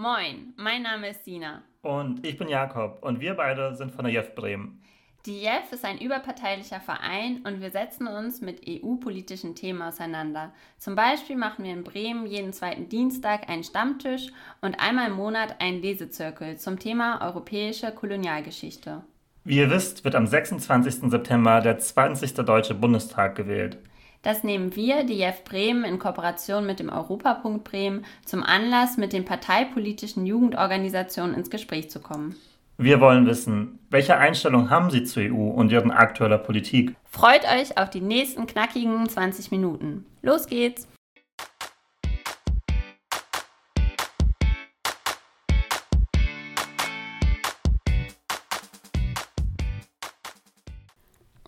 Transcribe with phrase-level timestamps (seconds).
[0.00, 1.60] Moin, mein Name ist Sina.
[1.82, 4.80] Und ich bin Jakob und wir beide sind von der JEF Bremen.
[5.26, 10.54] Die JEF ist ein überparteilicher Verein und wir setzen uns mit EU-politischen Themen auseinander.
[10.78, 14.28] Zum Beispiel machen wir in Bremen jeden zweiten Dienstag einen Stammtisch
[14.62, 19.02] und einmal im Monat einen Lesezirkel zum Thema europäische Kolonialgeschichte.
[19.44, 21.10] Wie ihr wisst, wird am 26.
[21.10, 22.36] September der 20.
[22.36, 23.76] Deutsche Bundestag gewählt.
[24.22, 29.14] Das nehmen wir, die JEF Bremen, in Kooperation mit dem Europapunkt Bremen zum Anlass, mit
[29.14, 32.36] den parteipolitischen Jugendorganisationen ins Gespräch zu kommen.
[32.76, 36.94] Wir wollen wissen, welche Einstellung haben Sie zur EU und Ihren aktueller Politik?
[37.10, 40.06] Freut euch auf die nächsten knackigen 20 Minuten.
[40.22, 40.86] Los geht's!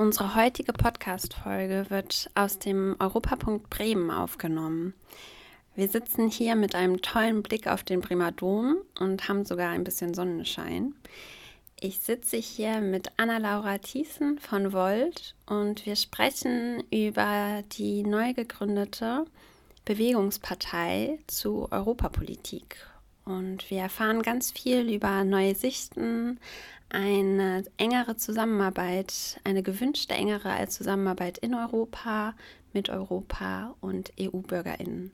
[0.02, 4.94] Unsere heutige Podcast-Folge wird aus dem Europapunkt Bremen aufgenommen.
[5.76, 9.84] Wir sitzen hier mit einem tollen Blick auf den Bremer Dom und haben sogar ein
[9.84, 10.96] bisschen Sonnenschein.
[11.78, 19.24] Ich sitze hier mit Anna-Laura Thiessen von Volt und wir sprechen über die neu gegründete
[19.84, 22.88] Bewegungspartei zu Europapolitik.
[23.24, 26.40] Und wir erfahren ganz viel über neue Sichten,
[26.92, 32.34] eine engere Zusammenarbeit, eine gewünschte engere Zusammenarbeit in Europa,
[32.72, 35.10] mit Europa und EU-Bürgerinnen.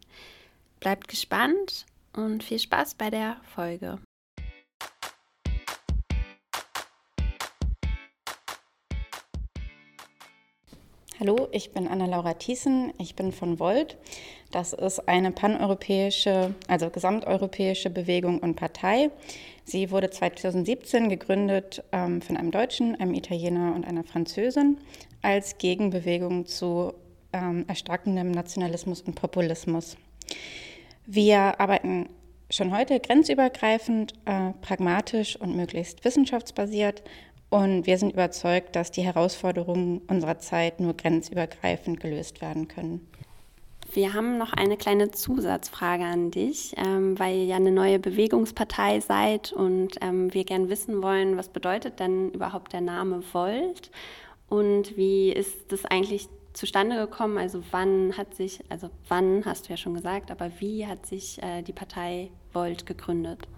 [0.81, 3.99] Bleibt gespannt und viel Spaß bei der Folge.
[11.21, 13.97] Hallo, ich bin Anna-Laura Thiessen, ich bin von Volt.
[14.53, 19.11] Das ist eine paneuropäische, also gesamteuropäische Bewegung und Partei.
[19.69, 24.79] Sie wurde 2017 gegründet ähm, von einem Deutschen, einem Italiener und einer Französin
[25.21, 26.95] als Gegenbewegung zu
[27.35, 29.99] ähm, erstarkendem Nationalismus und Populismus.
[31.05, 32.09] Wir arbeiten
[32.49, 37.03] schon heute grenzübergreifend, äh, pragmatisch und möglichst wissenschaftsbasiert.
[37.51, 43.07] Und wir sind überzeugt, dass die Herausforderungen unserer Zeit nur grenzübergreifend gelöst werden können.
[43.91, 49.01] Wir haben noch eine kleine Zusatzfrage an dich, ähm, weil ihr ja eine neue Bewegungspartei
[49.01, 53.91] seid und ähm, wir gern wissen wollen, was bedeutet denn überhaupt der Name Volt
[54.49, 57.39] und wie ist das eigentlich zustande gekommen?
[57.39, 61.43] Also wann hat sich, also wann hast du ja schon gesagt, aber wie hat sich
[61.43, 63.49] äh, die Partei Volt gegründet?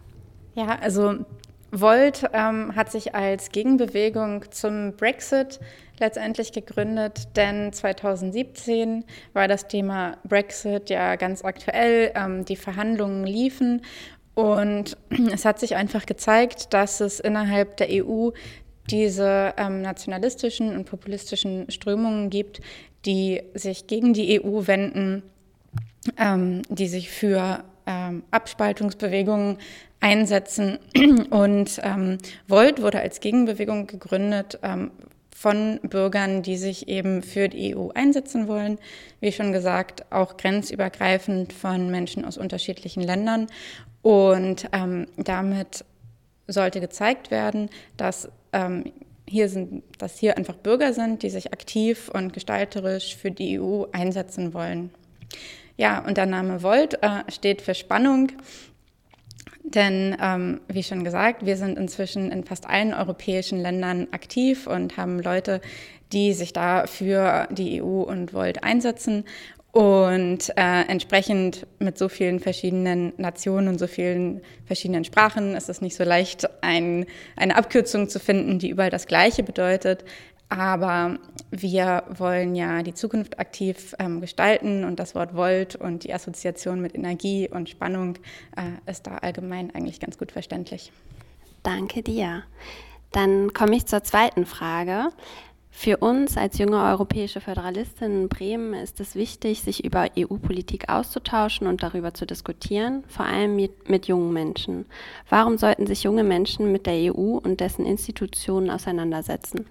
[0.55, 1.25] Ja, also
[1.73, 5.61] Volt ähm, hat sich als Gegenbewegung zum Brexit
[6.01, 9.05] letztendlich gegründet, denn 2017
[9.35, 12.13] war das Thema Brexit ja ganz aktuell.
[12.15, 13.83] Ähm, die Verhandlungen liefen
[14.35, 14.97] und
[15.33, 18.31] es hat sich einfach gezeigt, dass es innerhalb der EU
[18.91, 22.61] diese ähm, nationalistischen und populistischen Strömungen gibt,
[23.07, 25.23] die sich gegen die EU wenden,
[26.19, 29.59] ähm, die sich für ähm, Abspaltungsbewegungen
[30.01, 30.79] einsetzen.
[31.31, 32.19] Und ähm,
[32.49, 34.91] Volt wurde als Gegenbewegung gegründet ähm,
[35.35, 38.79] von Bürgern, die sich eben für die EU einsetzen wollen.
[39.21, 43.47] Wie schon gesagt, auch grenzübergreifend von Menschen aus unterschiedlichen Ländern.
[44.03, 45.85] Und ähm, damit
[46.47, 48.93] sollte gezeigt werden, dass ähm,
[49.27, 53.85] hier sind, dass hier einfach Bürger sind, die sich aktiv und gestalterisch für die EU
[53.93, 54.91] einsetzen wollen.
[55.81, 58.33] Ja, und der Name Volt äh, steht für Spannung,
[59.65, 64.99] denn ähm, wie schon gesagt, wir sind inzwischen in fast allen europäischen Ländern aktiv und
[64.99, 65.63] haben Leute,
[66.13, 69.25] die sich da für die EU und Volt einsetzen.
[69.73, 75.81] Und äh, entsprechend mit so vielen verschiedenen Nationen und so vielen verschiedenen Sprachen ist es
[75.81, 80.05] nicht so leicht, ein, eine Abkürzung zu finden, die überall das Gleiche bedeutet.
[80.51, 81.19] Aber
[81.53, 86.81] wir wollen ja die Zukunft aktiv ähm, gestalten und das Wort Volt und die Assoziation
[86.81, 88.17] mit Energie und Spannung
[88.57, 90.93] äh, ist da allgemein eigentlich ganz gut verständlich.
[91.63, 92.43] Danke dir.
[93.13, 95.11] Dann komme ich zur zweiten Frage.
[95.73, 101.69] Für uns als junge europäische Föderalistin in Bremen ist es wichtig, sich über EU-Politik auszutauschen
[101.69, 104.87] und darüber zu diskutieren, vor allem mit, mit, jungen Menschen.
[105.29, 109.67] Warum sollten sich junge Menschen mit der EU und dessen Institutionen auseinandersetzen?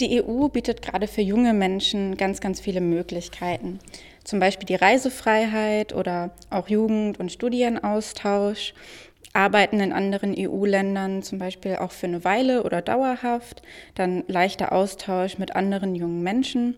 [0.00, 3.80] Die EU bietet gerade für junge Menschen ganz, ganz viele Möglichkeiten.
[4.24, 8.72] Zum Beispiel die Reisefreiheit oder auch Jugend- und Studienaustausch
[9.34, 13.62] arbeiten in anderen EU-Ländern zum Beispiel auch für eine Weile oder dauerhaft,
[13.94, 16.76] dann leichter Austausch mit anderen jungen Menschen.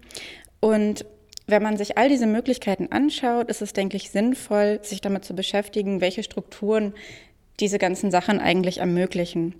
[0.58, 1.06] Und
[1.46, 5.34] wenn man sich all diese Möglichkeiten anschaut, ist es, denke ich, sinnvoll, sich damit zu
[5.34, 6.92] beschäftigen, welche Strukturen
[7.60, 9.54] diese ganzen Sachen eigentlich ermöglichen.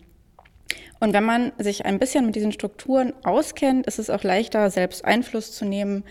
[1.01, 5.05] Und wenn man sich ein bisschen mit diesen Strukturen auskennt, ist es auch leichter, selbst
[5.05, 6.05] Einfluss zu nehmen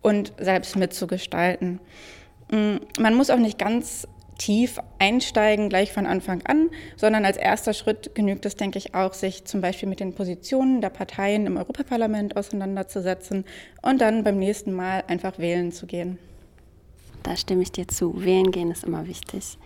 [0.00, 1.80] und selbst mitzugestalten.
[2.50, 4.06] Mm, man muss auch nicht ganz
[4.38, 9.12] tief einsteigen, gleich von Anfang an, sondern als erster Schritt genügt es, denke ich, auch,
[9.12, 13.44] sich zum Beispiel mit den Positionen der Parteien im Europaparlament auseinanderzusetzen
[13.82, 16.18] und dann beim nächsten Mal einfach wählen zu gehen.
[17.24, 18.24] Da stimme ich dir zu.
[18.24, 19.58] Wählen gehen ist immer wichtig.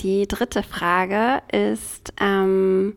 [0.00, 2.94] Die dritte Frage ist, ähm,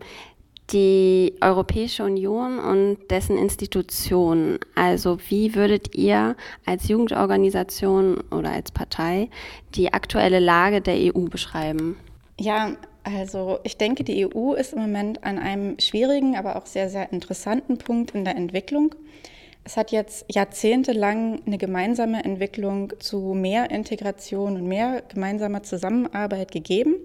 [0.72, 4.60] die Europäische Union und dessen Institutionen.
[4.76, 6.36] Also wie würdet ihr
[6.66, 9.30] als Jugendorganisation oder als Partei
[9.76, 11.98] die aktuelle Lage der EU beschreiben?
[12.40, 16.90] Ja, also ich denke, die EU ist im Moment an einem schwierigen, aber auch sehr,
[16.90, 18.96] sehr interessanten Punkt in der Entwicklung.
[19.64, 26.96] Es hat jetzt jahrzehntelang eine gemeinsame Entwicklung zu mehr Integration und mehr gemeinsamer Zusammenarbeit gegeben.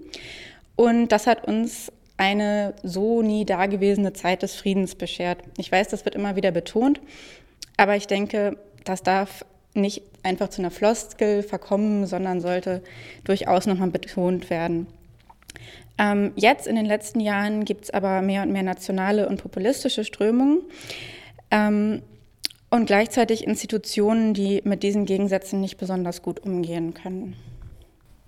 [0.75, 5.39] Und das hat uns eine so nie dagewesene Zeit des Friedens beschert.
[5.57, 6.99] Ich weiß, das wird immer wieder betont,
[7.77, 12.81] aber ich denke, das darf nicht einfach zu einer Floskel verkommen, sondern sollte
[13.23, 14.87] durchaus nochmal betont werden.
[15.99, 20.03] Ähm, jetzt in den letzten Jahren gibt es aber mehr und mehr nationale und populistische
[20.03, 20.61] Strömungen
[21.49, 22.01] ähm,
[22.69, 27.35] und gleichzeitig Institutionen, die mit diesen Gegensätzen nicht besonders gut umgehen können.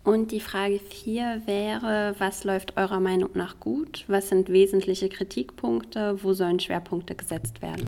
[0.09, 4.05] Und die Frage 4 wäre, was läuft eurer Meinung nach gut?
[4.07, 6.17] Was sind wesentliche Kritikpunkte?
[6.23, 7.85] Wo sollen Schwerpunkte gesetzt werden?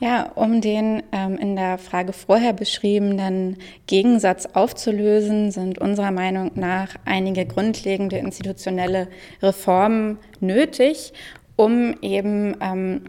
[0.00, 3.56] Ja, um den ähm, in der Frage vorher beschriebenen
[3.86, 9.08] Gegensatz aufzulösen, sind unserer Meinung nach einige grundlegende institutionelle
[9.40, 11.14] Reformen nötig,
[11.56, 13.04] um eben ähm,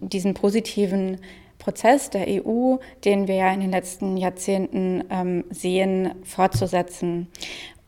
[0.00, 1.18] diesen positiven
[1.62, 7.28] Prozess der EU, den wir ja in den letzten Jahrzehnten ähm, sehen, fortzusetzen.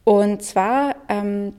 [0.05, 1.55] Und zwar ähm,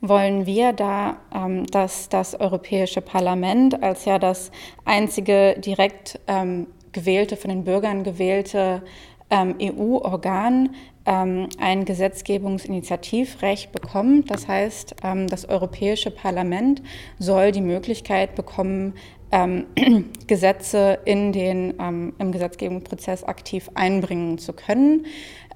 [0.00, 4.50] wollen wir da, ähm, dass das Europäische Parlament als ja das
[4.84, 8.82] einzige direkt ähm, gewählte, von den Bürgern gewählte
[9.30, 10.74] ähm, EU-Organ
[11.06, 14.30] ähm, ein Gesetzgebungsinitiativrecht bekommt.
[14.30, 14.96] Das heißt,
[15.28, 16.82] das Europäische Parlament
[17.18, 18.94] soll die Möglichkeit bekommen,
[19.30, 19.66] ähm,
[20.26, 25.06] Gesetze in den, ähm, im Gesetzgebungsprozess aktiv einbringen zu können.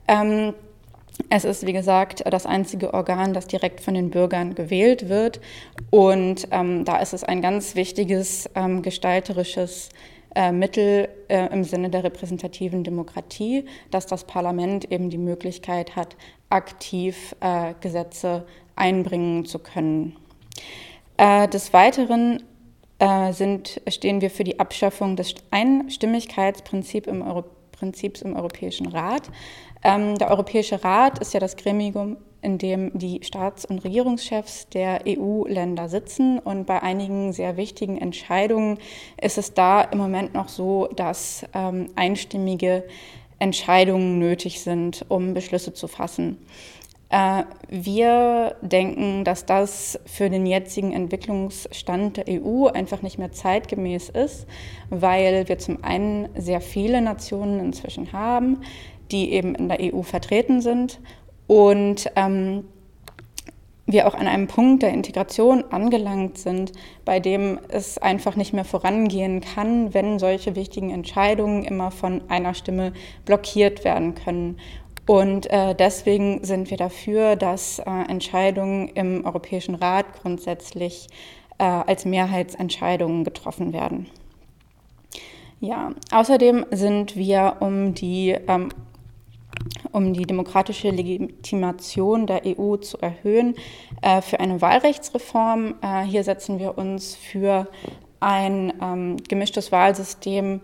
[0.06, 0.54] Ähm,
[1.30, 5.40] es ist, wie gesagt, das einzige Organ, das direkt von den Bürgern gewählt wird.
[5.90, 9.90] Und ähm, da ist es ein ganz wichtiges ähm, gestalterisches
[10.34, 16.16] äh, Mittel äh, im Sinne der repräsentativen Demokratie, dass das Parlament eben die Möglichkeit hat,
[16.50, 20.16] aktiv äh, Gesetze einbringen zu können.
[21.16, 22.42] Äh, des Weiteren
[22.98, 29.22] äh, sind, stehen wir für die Abschaffung des Einstimmigkeitsprinzips im, Euro Prinzips im Europäischen Rat.
[29.84, 35.02] Ähm, der Europäische Rat ist ja das Gremium, in dem die Staats- und Regierungschefs der
[35.06, 36.38] EU-Länder sitzen.
[36.38, 38.78] Und bei einigen sehr wichtigen Entscheidungen
[39.20, 42.84] ist es da im Moment noch so, dass ähm, einstimmige
[43.38, 46.38] Entscheidungen nötig sind, um Beschlüsse zu fassen.
[47.10, 54.10] Äh, wir denken, dass das für den jetzigen Entwicklungsstand der EU einfach nicht mehr zeitgemäß
[54.10, 54.46] ist,
[54.90, 58.58] weil wir zum einen sehr viele Nationen inzwischen haben,
[59.10, 61.00] die eben in der EU vertreten sind
[61.46, 62.64] und ähm,
[63.88, 66.72] wir auch an einem Punkt der Integration angelangt sind,
[67.06, 72.52] bei dem es einfach nicht mehr vorangehen kann, wenn solche wichtigen Entscheidungen immer von einer
[72.52, 72.92] Stimme
[73.24, 74.58] blockiert werden können.
[75.08, 81.08] Und äh, deswegen sind wir dafür, dass äh, Entscheidungen im Europäischen Rat grundsätzlich
[81.56, 84.10] äh, als Mehrheitsentscheidungen getroffen werden.
[85.60, 88.68] Ja, außerdem sind wir um die, ähm,
[89.92, 93.54] um die demokratische Legitimation der EU zu erhöhen,
[94.02, 95.76] äh, für eine Wahlrechtsreform.
[95.80, 97.66] Äh, hier setzen wir uns für
[98.20, 100.60] ein ähm, gemischtes Wahlsystem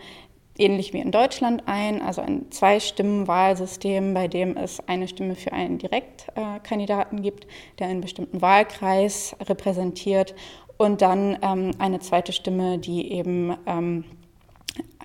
[0.59, 5.79] ähnlich wie in Deutschland ein, also ein Zwei-Stimmen-Wahlsystem, bei dem es eine Stimme für einen
[5.79, 7.47] Direktkandidaten gibt,
[7.79, 10.35] der einen bestimmten Wahlkreis repräsentiert
[10.77, 14.05] und dann ähm, eine zweite Stimme, die eben ähm,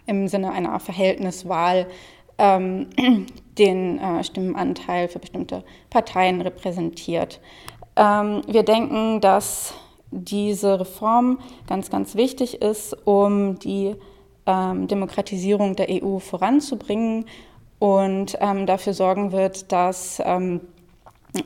[0.05, 1.87] im Sinne einer Verhältniswahl
[2.37, 2.87] ähm,
[3.57, 7.39] den äh, Stimmenanteil für bestimmte Parteien repräsentiert.
[7.95, 9.73] Ähm, wir denken, dass
[10.11, 13.95] diese Reform ganz, ganz wichtig ist, um die
[14.49, 17.25] ähm, Demokratisierung der EU voranzubringen
[17.77, 20.61] und ähm, dafür sorgen wird, dass ähm,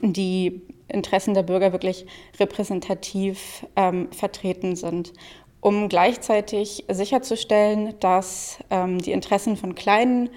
[0.01, 2.05] die Interessen der Bürger wirklich
[2.39, 5.11] repräsentativ ähm, vertreten sind,
[5.59, 10.29] um gleichzeitig sicherzustellen, dass ähm, die Interessen von kleinen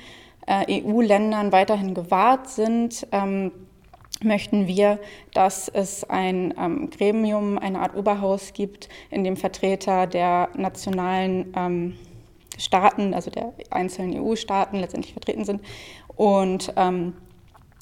[0.46, 3.06] äh, EU-Ländern weiterhin gewahrt sind
[4.22, 4.98] möchten wir,
[5.34, 11.98] dass es ein ähm, Gremium, eine Art Oberhaus gibt, in dem Vertreter der nationalen ähm,
[12.58, 15.62] Staaten, also der einzelnen EU-Staaten letztendlich vertreten sind.
[16.14, 17.14] Und ähm,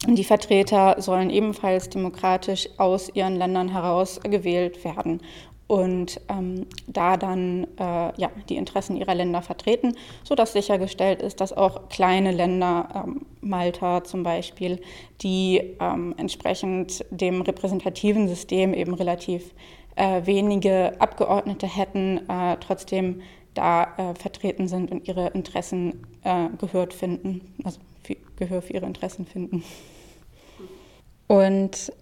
[0.06, 5.20] Die Vertreter sollen ebenfalls demokratisch aus ihren Ländern heraus gewählt werden
[5.66, 11.54] und ähm, da dann äh, ja, die Interessen ihrer Länder vertreten, sodass sichergestellt ist, dass
[11.54, 14.80] auch kleine Länder, ähm, Malta zum Beispiel,
[15.22, 19.54] die ähm, entsprechend dem repräsentativen System eben relativ
[19.96, 23.22] äh, wenige Abgeordnete hätten, äh, trotzdem
[23.54, 27.78] da äh, vertreten sind und ihre Interessen äh, gehört finden, also
[28.36, 29.64] Gehör für ihre Interessen finden.
[31.26, 31.92] Und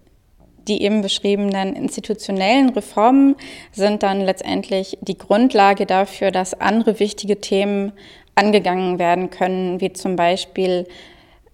[0.67, 3.35] die eben beschriebenen institutionellen Reformen
[3.71, 7.91] sind dann letztendlich die Grundlage dafür, dass andere wichtige Themen
[8.35, 10.87] angegangen werden können, wie zum Beispiel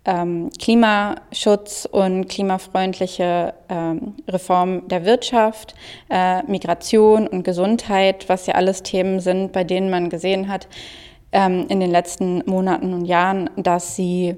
[0.06, 5.76] ähm, Klimaschutz und klimafreundliche ähm, Reform der Wirtschaft,
[6.10, 10.68] äh, Migration und Gesundheit, was ja alles Themen sind, bei denen man gesehen hat
[11.32, 14.36] ähm, in den letzten Monaten und Jahren, dass sie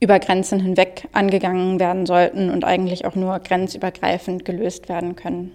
[0.00, 5.52] über Grenzen hinweg angegangen werden sollten und eigentlich auch nur grenzübergreifend gelöst werden können.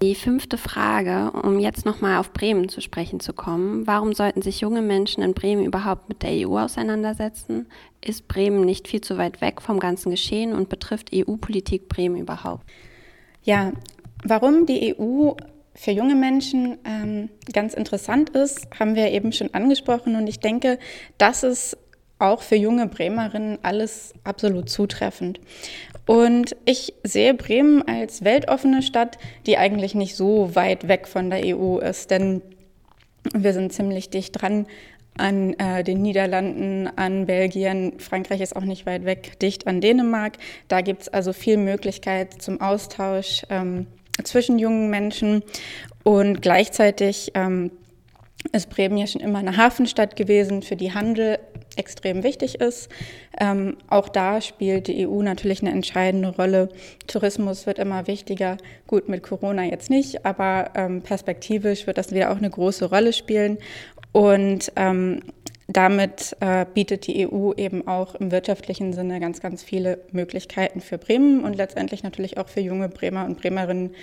[0.00, 3.84] Die fünfte Frage, um jetzt nochmal auf Bremen zu sprechen zu kommen.
[3.88, 7.66] Warum sollten sich junge Menschen in Bremen überhaupt mit der EU auseinandersetzen?
[8.00, 12.64] Ist Bremen nicht viel zu weit weg vom ganzen Geschehen und betrifft EU-Politik Bremen überhaupt?
[13.42, 13.72] Ja,
[14.22, 15.32] warum die EU
[15.74, 20.14] für junge Menschen ähm, ganz interessant ist, haben wir eben schon angesprochen.
[20.14, 20.78] Und ich denke,
[21.18, 21.76] das ist
[22.18, 25.40] auch für junge Bremerinnen alles absolut zutreffend.
[26.08, 31.54] Und ich sehe Bremen als weltoffene Stadt, die eigentlich nicht so weit weg von der
[31.54, 32.40] EU ist, denn
[33.34, 34.66] wir sind ziemlich dicht dran
[35.18, 38.00] an äh, den Niederlanden, an Belgien.
[38.00, 40.38] Frankreich ist auch nicht weit weg, dicht an Dänemark.
[40.68, 43.86] Da gibt es also viel Möglichkeit zum Austausch ähm,
[44.24, 45.42] zwischen jungen Menschen
[46.04, 47.70] und gleichzeitig ähm,
[48.52, 51.38] ist Bremen ja schon immer eine Hafenstadt gewesen, für die Handel
[51.78, 52.88] extrem wichtig ist.
[53.40, 56.68] Ähm, auch da spielt die EU natürlich eine entscheidende Rolle.
[57.06, 58.56] Tourismus wird immer wichtiger.
[58.86, 63.12] Gut, mit Corona jetzt nicht, aber ähm, perspektivisch wird das wieder auch eine große Rolle
[63.12, 63.58] spielen.
[64.12, 65.20] Und ähm,
[65.70, 70.96] damit äh, bietet die EU eben auch im wirtschaftlichen Sinne ganz, ganz viele Möglichkeiten für
[70.96, 73.94] Bremen und letztendlich natürlich auch für junge Bremer und Bremerinnen,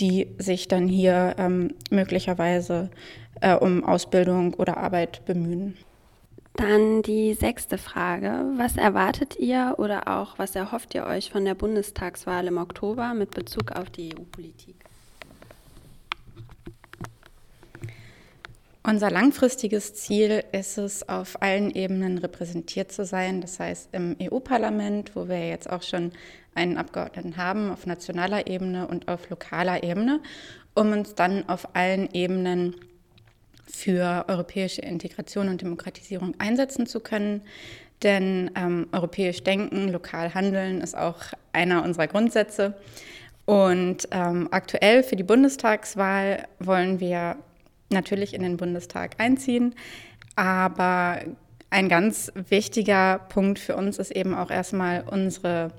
[0.00, 2.90] die sich dann hier ähm, möglicherweise
[3.40, 5.76] äh, um Ausbildung oder Arbeit bemühen.
[6.54, 8.44] Dann die sechste Frage.
[8.56, 13.30] Was erwartet ihr oder auch was erhofft ihr euch von der Bundestagswahl im Oktober mit
[13.30, 14.76] Bezug auf die EU-Politik?
[18.84, 23.40] Unser langfristiges Ziel ist es, auf allen Ebenen repräsentiert zu sein.
[23.40, 26.10] Das heißt im EU-Parlament, wo wir jetzt auch schon
[26.54, 30.20] einen Abgeordneten haben, auf nationaler Ebene und auf lokaler Ebene,
[30.74, 32.74] um uns dann auf allen Ebenen
[33.72, 37.42] für europäische Integration und Demokratisierung einsetzen zu können.
[38.02, 41.18] Denn ähm, europäisch denken, lokal handeln ist auch
[41.52, 42.74] einer unserer Grundsätze.
[43.44, 47.36] Und ähm, aktuell für die Bundestagswahl wollen wir
[47.90, 49.74] natürlich in den Bundestag einziehen.
[50.36, 51.20] Aber
[51.70, 55.72] ein ganz wichtiger Punkt für uns ist eben auch erstmal unsere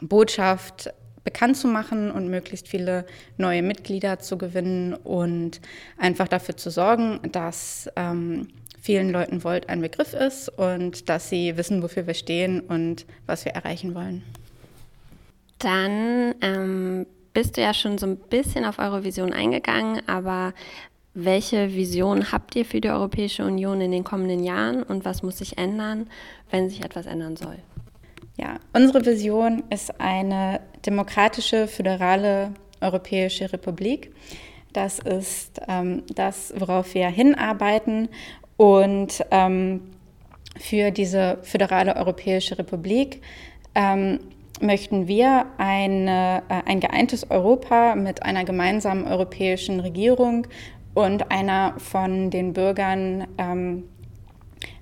[0.00, 0.92] Botschaft
[1.24, 5.60] bekannt zu machen und möglichst viele neue Mitglieder zu gewinnen und
[5.98, 8.48] einfach dafür zu sorgen, dass ähm,
[8.80, 13.44] vielen Leuten Volt ein Begriff ist und dass sie wissen, wofür wir stehen und was
[13.44, 14.22] wir erreichen wollen.
[15.58, 20.54] Dann ähm, bist du ja schon so ein bisschen auf eure Vision eingegangen, aber
[21.12, 25.38] welche Vision habt ihr für die Europäische Union in den kommenden Jahren und was muss
[25.38, 26.08] sich ändern,
[26.50, 27.56] wenn sich etwas ändern soll?
[28.36, 34.12] Ja, unsere Vision ist eine demokratische, föderale Europäische Republik.
[34.72, 38.08] Das ist ähm, das, worauf wir hinarbeiten.
[38.56, 39.80] Und ähm,
[40.58, 43.22] für diese föderale Europäische Republik
[43.74, 44.20] ähm,
[44.60, 50.46] möchten wir eine, äh, ein geeintes Europa mit einer gemeinsamen europäischen Regierung
[50.94, 53.84] und einer von den Bürgern ähm,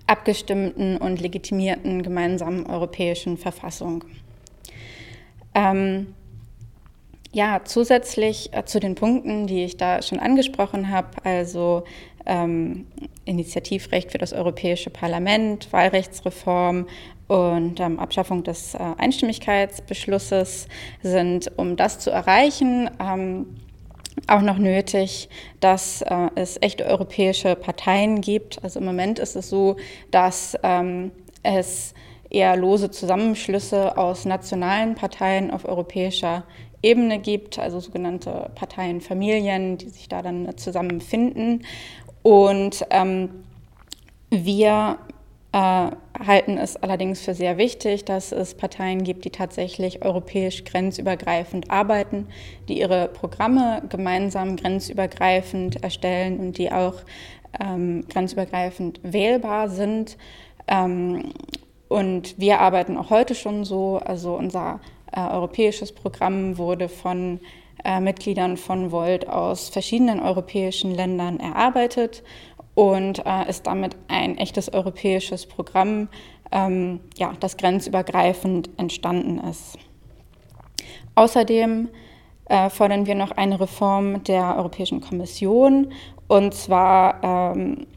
[0.09, 4.05] abgestimmten und legitimierten gemeinsamen europäischen Verfassung.
[5.55, 6.15] Ähm,
[7.33, 11.85] ja, zusätzlich äh, zu den Punkten, die ich da schon angesprochen habe, also
[12.25, 12.87] ähm,
[13.25, 16.87] Initiativrecht für das Europäische Parlament, Wahlrechtsreform
[17.27, 20.69] und ähm, Abschaffung des äh, Einstimmigkeitsbeschlusses
[21.03, 23.47] sind, um das zu erreichen, ähm,
[24.29, 25.29] auch noch nötig,
[25.61, 28.63] dass äh, es echte europäische Parteien gibt.
[28.63, 29.77] Also im Moment ist es so,
[30.11, 31.11] dass ähm,
[31.43, 31.95] es
[32.31, 36.45] eher lose Zusammenschlüsse aus nationalen Parteien auf europäischer
[36.83, 41.65] Ebene gibt, also sogenannte Parteienfamilien, die sich da dann zusammenfinden.
[42.23, 43.31] Und ähm,
[44.31, 44.99] wir
[45.53, 45.91] äh,
[46.27, 52.27] halten es allerdings für sehr wichtig, dass es Parteien gibt, die tatsächlich europäisch grenzübergreifend arbeiten,
[52.69, 56.97] die ihre Programme gemeinsam grenzübergreifend erstellen und die auch
[57.61, 60.19] ähm, grenzübergreifend wählbar sind.
[60.67, 61.33] Ähm,
[61.89, 63.99] und wir arbeiten auch heute schon so.
[64.05, 64.81] Also unser
[65.13, 67.41] äh, europäisches Programm wurde von
[67.85, 72.23] äh, Mitgliedern von Volt aus verschiedenen europäischen Ländern erarbeitet
[72.79, 76.07] und äh, ist damit ein echtes europäisches Programm,
[76.53, 79.77] ähm, ja, das grenzübergreifend entstanden ist.
[81.17, 81.89] Außerdem
[82.45, 85.93] äh, fordern wir noch eine Reform der Europäischen Kommission
[86.29, 87.89] und zwar ähm,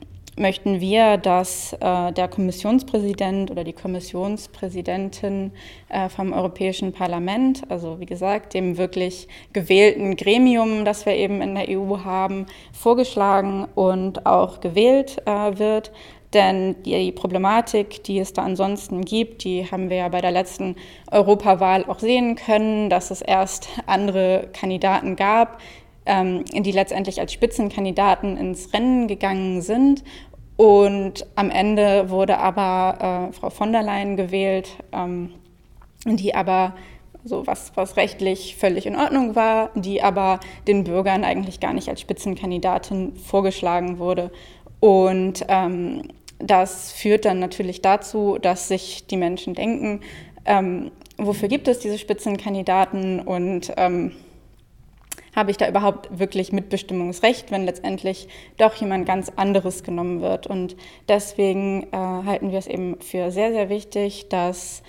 [0.42, 5.52] möchten wir, dass äh, der Kommissionspräsident oder die Kommissionspräsidentin
[5.88, 11.56] äh, vom Europäischen Parlament, also wie gesagt, dem wirklich gewählten Gremium, das wir eben in
[11.56, 15.92] der EU haben, vorgeschlagen und auch gewählt äh, wird.
[16.34, 20.78] Denn die Problematik, die es da ansonsten gibt, die haben wir ja bei der letzten
[21.12, 25.60] Europawahl auch sehen können, dass es erst andere Kandidaten gab,
[26.06, 30.04] ähm, die letztendlich als Spitzenkandidaten ins Rennen gegangen sind.
[30.62, 35.32] Und am Ende wurde aber äh, Frau von der Leyen gewählt, ähm,
[36.06, 36.76] die aber
[37.24, 41.90] so was, was rechtlich völlig in Ordnung war, die aber den Bürgern eigentlich gar nicht
[41.90, 44.30] als Spitzenkandidatin vorgeschlagen wurde.
[44.80, 46.04] Und ähm,
[46.38, 50.02] das führt dann natürlich dazu, dass sich die Menschen denken,
[50.46, 54.12] ähm, wofür gibt es diese Spitzenkandidaten und ähm,
[55.36, 60.48] habe ich da überhaupt wirklich Mitbestimmungsrecht, wenn letztendlich doch jemand ganz anderes genommen wird.
[60.48, 60.76] Und
[61.08, 64.84] deswegen äh, halten wir es eben für sehr, sehr wichtig, dass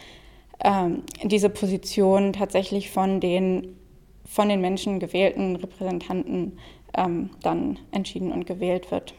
[0.65, 3.77] ähm, diese Position tatsächlich von den,
[4.25, 6.59] von den Menschen gewählten Repräsentanten
[6.97, 9.15] ähm, dann entschieden und gewählt wird.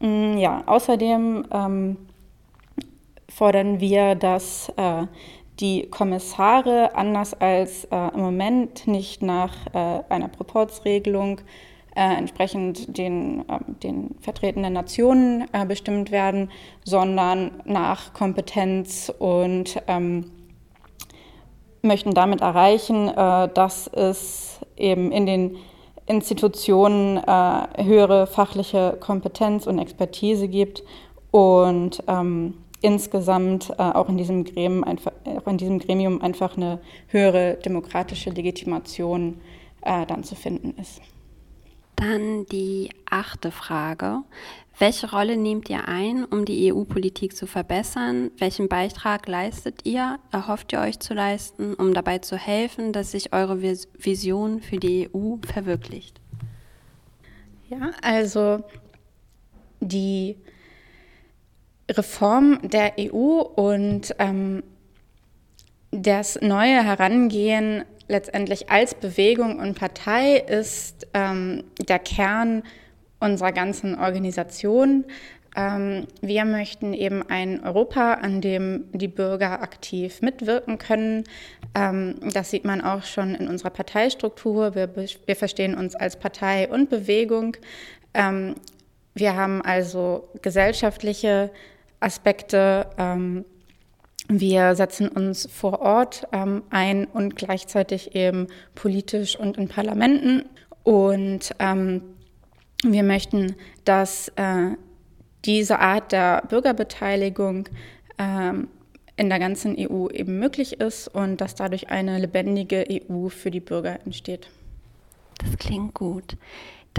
[0.00, 1.96] Mm, ja, außerdem ähm,
[3.28, 5.06] fordern wir, dass äh,
[5.60, 11.40] die Kommissare anders als äh, im Moment nicht nach äh, einer Proportsregelung
[11.96, 16.50] äh, entsprechend den, ähm, den vertretenen Nationen äh, bestimmt werden,
[16.84, 20.30] sondern nach Kompetenz und ähm,
[21.82, 25.56] möchten damit erreichen, äh, dass es eben in den
[26.06, 30.82] Institutionen äh, höhere fachliche Kompetenz und Expertise gibt
[31.30, 36.80] und ähm, insgesamt äh, auch, in diesem Gremium einfach, auch in diesem Gremium einfach eine
[37.08, 39.40] höhere demokratische Legitimation
[39.82, 41.00] äh, dann zu finden ist.
[41.96, 44.22] Dann die achte Frage.
[44.78, 48.30] Welche Rolle nehmt ihr ein, um die EU-Politik zu verbessern?
[48.38, 53.32] Welchen Beitrag leistet ihr, erhofft ihr euch zu leisten, um dabei zu helfen, dass sich
[53.32, 56.20] eure Vision für die EU verwirklicht?
[57.68, 58.62] Ja, also
[59.80, 60.36] die
[61.90, 64.62] Reform der EU und ähm,
[65.90, 72.62] das neue Herangehen letztendlich als Bewegung und Partei ist ähm, der Kern
[73.20, 75.04] unserer ganzen Organisation.
[75.56, 81.24] Ähm, wir möchten eben ein Europa, an dem die Bürger aktiv mitwirken können.
[81.74, 84.74] Ähm, das sieht man auch schon in unserer Parteistruktur.
[84.74, 87.56] Wir, wir verstehen uns als Partei und Bewegung.
[88.14, 88.54] Ähm,
[89.14, 91.50] wir haben also gesellschaftliche
[92.00, 92.86] Aspekte.
[92.98, 93.44] Ähm,
[94.28, 100.44] wir setzen uns vor Ort ähm, ein und gleichzeitig eben politisch und in Parlamenten.
[100.82, 102.02] Und ähm,
[102.84, 104.72] wir möchten, dass äh,
[105.44, 107.68] diese Art der Bürgerbeteiligung
[108.18, 108.68] ähm,
[109.16, 113.60] in der ganzen EU eben möglich ist und dass dadurch eine lebendige EU für die
[113.60, 114.48] Bürger entsteht.
[115.38, 116.36] Das klingt gut.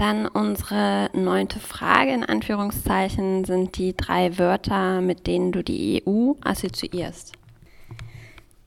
[0.00, 6.32] Dann unsere neunte Frage in Anführungszeichen sind die drei Wörter, mit denen du die EU
[6.40, 7.34] assoziierst.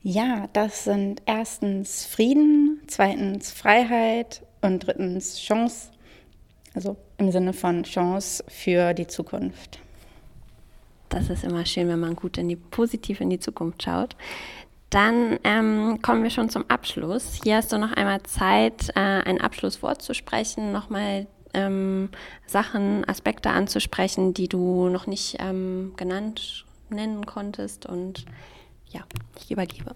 [0.03, 5.89] Ja, das sind erstens Frieden, zweitens Freiheit und drittens Chance,
[6.75, 9.79] also im Sinne von Chance für die Zukunft.
[11.09, 14.15] Das ist immer schön, wenn man gut in die positiv in die Zukunft schaut.
[14.93, 17.39] Dann ähm, kommen wir schon zum Abschluss.
[17.43, 21.25] Hier hast du noch einmal Zeit, äh, ein Abschlusswort zu sprechen, nochmal
[21.55, 22.09] ähm,
[22.45, 27.87] Sachen, Aspekte anzusprechen, die du noch nicht ähm, genannt nennen konntest.
[27.87, 28.25] Und
[28.91, 29.01] ja,
[29.41, 29.95] ich übergebe.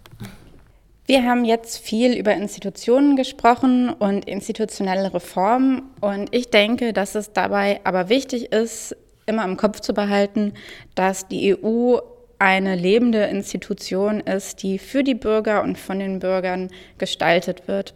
[1.06, 5.84] Wir haben jetzt viel über Institutionen gesprochen und institutionelle Reformen.
[6.02, 10.54] Und ich denke, dass es dabei aber wichtig ist, immer im Kopf zu behalten,
[10.96, 12.00] dass die EU
[12.40, 17.96] eine lebende Institution ist, die für die Bürger und von den Bürgern gestaltet wird.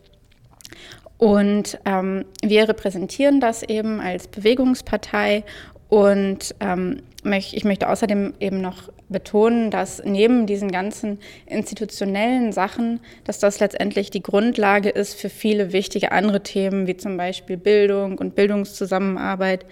[1.18, 5.44] Und ähm, wir repräsentieren das eben als Bewegungspartei
[5.92, 13.40] Und ähm, ich möchte außerdem eben noch betonen, dass neben diesen ganzen institutionellen Sachen, dass
[13.40, 18.36] das letztendlich die Grundlage ist für viele wichtige andere Themen, wie zum Beispiel Bildung und
[18.36, 19.66] Bildungszusammenarbeit,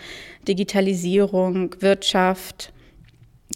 [0.46, 2.74] Digitalisierung, Wirtschaft,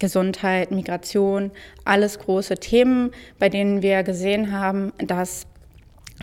[0.03, 1.51] Gesundheit, Migration,
[1.85, 5.47] alles große Themen, bei denen wir gesehen haben, dass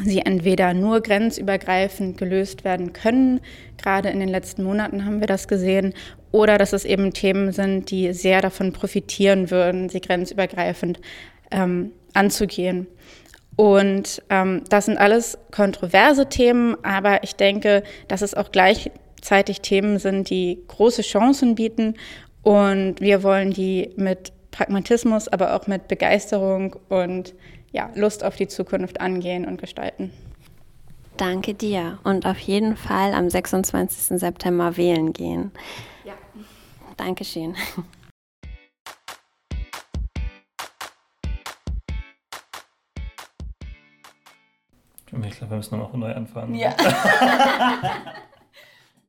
[0.04, 3.40] sie entweder nur grenzübergreifend gelöst werden können,
[3.78, 5.94] gerade in den letzten Monaten haben wir das gesehen,
[6.30, 11.00] oder dass es eben Themen sind, die sehr davon profitieren würden, sie grenzübergreifend
[11.50, 12.86] ähm, anzugehen.
[13.56, 19.98] Und ähm, das sind alles kontroverse Themen, aber ich denke, dass es auch gleichzeitig Themen
[19.98, 21.94] sind, die große Chancen bieten.
[22.42, 27.35] Und wir wollen die mit Pragmatismus, aber auch mit Begeisterung und
[27.72, 30.11] ja, Lust auf die Zukunft angehen und gestalten.
[31.16, 34.18] Danke dir und auf jeden Fall am 26.
[34.18, 35.53] September wählen gehen.
[36.05, 36.14] Ja.
[36.96, 37.55] Dankeschön.
[45.22, 46.55] Ich glaube, wir müssen nochmal neu anfangen.
[46.55, 46.74] Ja.